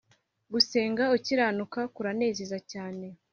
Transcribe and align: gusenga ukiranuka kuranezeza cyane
gusenga 0.53 1.03
ukiranuka 1.15 1.79
kuranezeza 1.95 2.57
cyane 2.71 3.07